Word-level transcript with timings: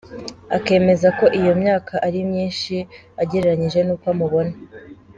Akemeza 0.57 1.07
ko 1.19 1.25
iyo 1.39 1.53
myaka 1.61 1.93
ari 2.07 2.19
myinshi 2.29 2.75
agereranyije 3.21 3.79
n’uko 3.83 4.05
amubona. 4.13 4.53